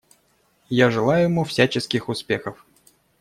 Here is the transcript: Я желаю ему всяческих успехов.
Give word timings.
Я 0.71 0.89
желаю 0.89 1.25
ему 1.25 1.43
всяческих 1.43 2.09
успехов. 2.09 2.65